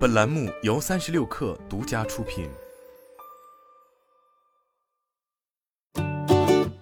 [0.00, 2.48] 本栏目由三十六氪独家出品。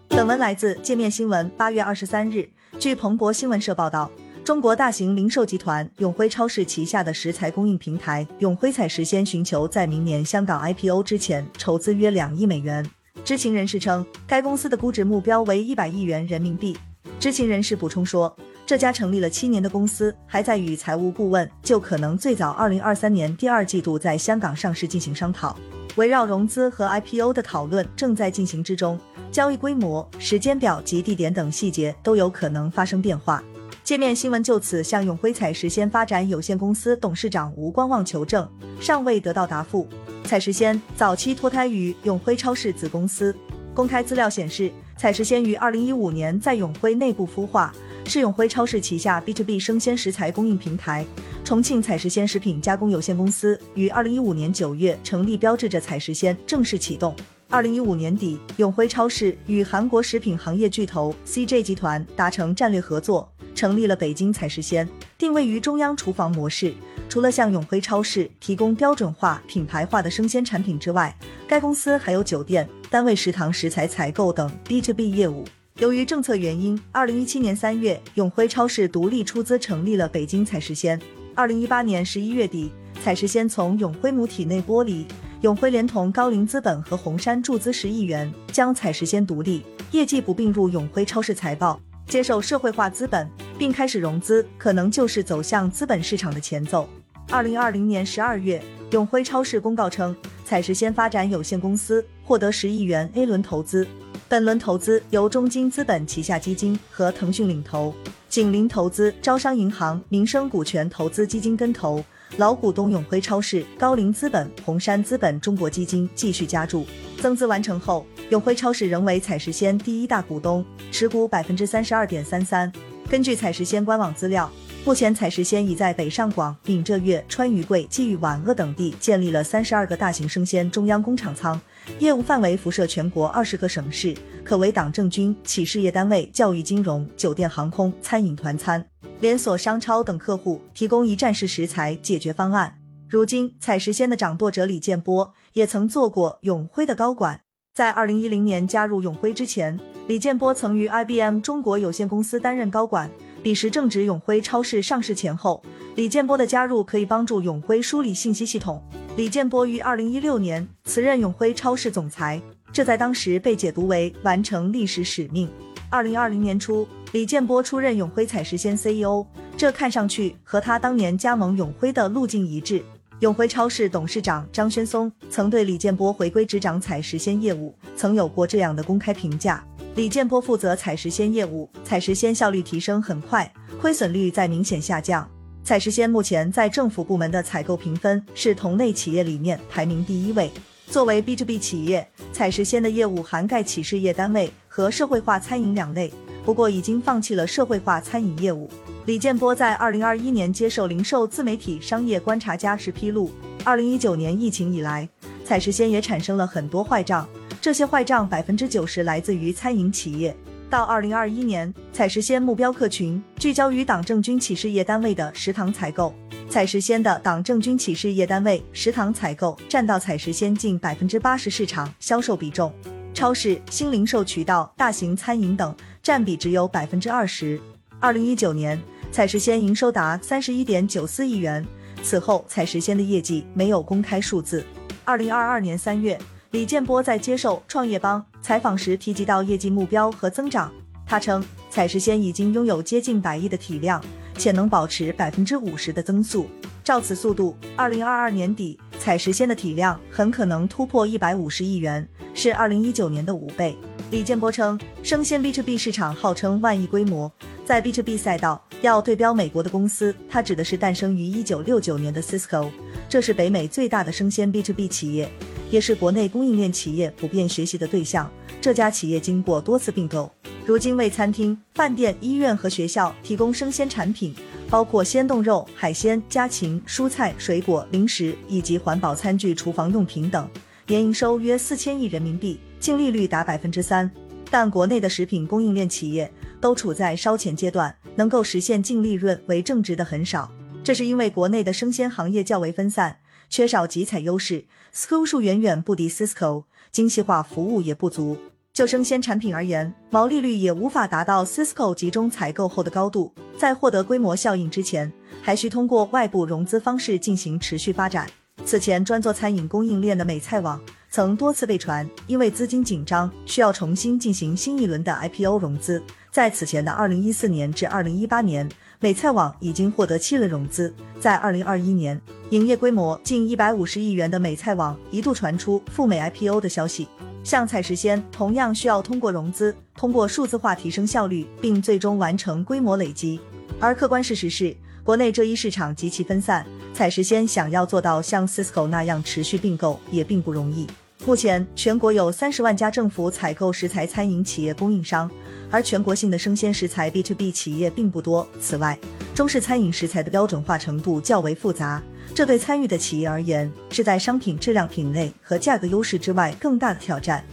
[0.06, 1.48] 本文来自界面新闻。
[1.56, 4.08] 八月二十三日，据彭博新闻社报道，
[4.44, 12.88] 中国大型零售集团永辉超市旗下的食材供应平台永辉采实鲜寻求在明年香港 IPO 之前筹资约两亿美元。
[13.24, 16.78] 知情人士称，该公司的估值目标为一百亿元人民币。
[17.18, 18.36] 知情人士补充说，
[18.68, 25.56] 这家成立了七年的公司还在与财务顾问就可能最早二零二三年第二季度在香港上市进行商讨。
[25.96, 29.00] 围绕融资和 IPO 的讨论正在进行之中，
[29.32, 33.42] 交易规模、时间表及地点等细节都有可能发生变化。
[33.82, 38.46] 界面新闻就此向永辉采实鲜发展有限公司董事长吴光旺求证，
[38.78, 39.88] 尚未得到答复。
[40.24, 43.34] 采实鲜早期脱胎于永辉超市子公司，
[43.72, 47.72] 公开资料显示，采实鲜于二零一五年在永辉内部孵化。
[48.08, 51.04] 是永辉超市旗下 B to B 生鲜食材供应平台
[51.44, 57.14] 重庆采实鲜食品加工有限公司于二零一五年九月成立，标志着采实鲜正式启动。
[57.50, 66.74] 二零一五年底，永辉超市与韩国食品行业巨头 CJ 集团达成战略合作，成立了北京采实鲜，定位于中央厨房模式。
[67.08, 71.16] 除了向永辉超市提供标准化、品牌化的生鲜产品之外，
[71.46, 75.46] 该公司还有酒店、单位食堂食材采购等 B to B 业务。
[75.78, 81.00] 由于政策原因，二零一七年三月，永辉超市独立出资成立了北京采石鲜。
[81.36, 85.06] 二零一八年十一月底，采石鲜从永辉母体内剥离，
[85.42, 89.62] 永辉连同高瓴资本和红杉注资十亿元，将采石鲜独立，
[89.92, 96.88] 业绩不并入永辉超市财报，接受社会化资本，并开始融资，可能就是走向资本市场的前奏。
[97.30, 103.86] 二零二零年十二月，永辉超市公告称，采石鲜发展有限公司获得十亿元 A 轮投资。
[104.28, 107.94] 本轮投资由中金资本旗下基金和腾讯领投，
[108.28, 112.04] 景林投资、招商银行、民生股权投资基金跟投，
[112.36, 116.84] 老股东永辉超市、高瓴资本、红杉资本中国基金继续加注。
[117.22, 122.70] 增资完成后，永辉超市仍为采石鲜第一大股东，持股百分之三十二点三三。
[123.08, 124.50] 根据采石鲜官网资料，
[124.84, 131.58] 目前采石鲜已在北上广、闽浙粤、川渝桂、冀豫皖鄂等地建立了三十二个大型生鲜中央工厂仓。
[131.98, 138.84] 业务范围辐射全国二十个省市，可为党政军企事业单位、教育金融、酒店航空、餐饮团餐、
[139.20, 142.78] 连锁商超等客户提供一站式食材解决方案。
[143.08, 147.40] 如今，采实鲜的掌舵者李建波也曾做过永辉的高管，
[147.74, 153.10] 在二零一零年加入永辉之前，李建波曾于 IBM 中国有限公司担任高管。
[153.42, 155.62] 彼时正值永辉超市上市前后，
[155.94, 158.82] 李建波的加入可以帮助永辉梳理信息系统。
[159.18, 162.40] 李建波于二零一六年辞任永辉超市总裁，
[162.72, 165.50] 这在当时被解读为完成历史使命。
[165.90, 172.80] 二零二零年初，李建波出任永辉采石鲜 CEO，这看上去和他当年加盟永辉的路径一致。
[173.18, 179.66] 永辉超市董事长张轩松曾对李建波回归执掌采石鲜业务，曾有过这样的公开评价。
[179.96, 185.28] 李建波负责采石鲜业务，采石鲜效率提升很快，亏损率在明显下降。
[185.68, 190.50] 采实鲜目前在政府部门的采购评分是同类企业里面排名第一位。
[190.86, 196.10] 作为 B to B 企业，采实鲜的业务涵盖企事业单位和社会化餐饮两类，
[196.42, 198.70] 不过已经放弃了社会化餐饮业务。
[199.04, 203.30] 李建波在二零二一年接受零售自媒体商业观察家时披露，
[203.62, 205.06] 二零一九年疫情以来，
[205.44, 207.28] 采实鲜也产生了很多坏账。
[207.60, 210.34] 这些坏账百分之九十来自于餐饮企业。
[210.70, 216.14] 到二零二一年，采实鲜目标客群聚焦于党政军企事业单位的食堂采购。
[216.46, 222.72] 采实鲜的党政军企事业单位食堂采购占到采实鲜近百分之八十市场销售比重，
[223.14, 227.58] 超市、新零售渠道、大型餐饮等占比只有百分之二十。
[227.98, 228.78] 二零一九年，
[229.10, 231.66] 采实鲜营收达三十一点九四亿元。
[232.02, 234.64] 此后，采实鲜的业绩没有公开数字。
[235.04, 236.18] 二零二二年三月。
[236.52, 240.72] 李建波在接受创业邦采访时提及到业绩目标和增长，
[241.06, 244.02] 他称采石鲜已经拥有接近百亿的体量，
[244.36, 246.48] 且能保持百分之五十的增速。
[246.82, 253.76] 照此速度，二零二二年底采石鲜的体量很可能突破一百五十亿元，是二零一九年的五倍。
[254.10, 257.30] 李建波称，生鲜 B to B 市场号称万亿规模，
[257.68, 262.70] 在 B to B 赛道要对标美国的公司，它指的是诞生于一九六九年的 Cisco，
[263.10, 265.28] 这是北美最大的生鲜 B to B 企业。
[265.70, 268.32] 也是国内供应链企业普遍学习的对象。
[268.58, 270.32] 这家企业经过多次并购，
[270.64, 274.34] 如今为餐厅、饭店、医院和学校提供生鲜产品，
[274.70, 280.48] 包括鲜冻肉、海鲜、家禽、蔬菜、水果、零食以及环保餐具、厨房用品等，
[280.86, 284.10] 年营收约四千亿人民币，净利率达百分之三。
[284.50, 290.50] 但国内的食品供应链企业都处在烧钱阶段，能够实现净利润为正值的很少。
[290.82, 293.18] 这是因为国内的生鲜行业较为分散，
[293.48, 294.64] 缺少集采优势
[294.94, 298.38] ，SKU 数远远不敌 Cisco，精细化服务也不足。
[298.72, 303.34] 就生鲜产品而言，毛利率也无法达到 Cisco 集中采购后的高度。
[303.58, 305.12] 在获得规模效应之前，
[305.42, 308.26] 还需通过外部融资方式进行持续发展。
[308.64, 316.02] 此前专做餐饮供应链的美菜网曾多次被传，因为资金紧张，需要重新进行新一轮的 IPO 融资。
[316.30, 318.68] 在此前的2014年至2018年，
[319.00, 320.94] 美菜网已经获得七轮融资。
[321.18, 322.20] 在2021年，
[322.50, 327.08] 营业规模近150亿元的美菜网一度传出赴美 IPO 的消息。
[327.42, 333.40] 像采实鲜同样需要通过融资，通过数字化提升效率，并最终完成规模累积。
[333.80, 336.66] 而客观事实是，国内这一市场极其分散，
[336.98, 340.84] 采实鲜想要做到像 Cisco 那样持续并购也并不容易。
[341.24, 345.30] 目前，全国有三十万家政府采购食材餐饮企业供应商，
[345.70, 348.44] 而全国性的生鲜食材 B to B 企业并不多。
[348.60, 348.98] 此外，
[349.32, 352.02] 中式餐饮食材的标准化程度较为复杂。
[352.34, 357.44] 这对参与的企业而言，是在商品质量、品类和价格优势之外更大的挑战。